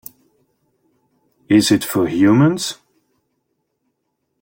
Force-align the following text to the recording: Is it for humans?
Is 1.47 1.69
it 1.71 1.83
for 1.83 2.07
humans? 2.07 2.79